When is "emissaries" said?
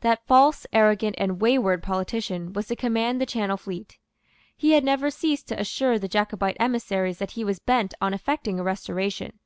6.58-7.18